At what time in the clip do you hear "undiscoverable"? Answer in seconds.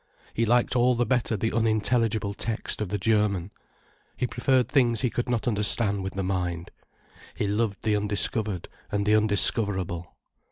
9.13-10.15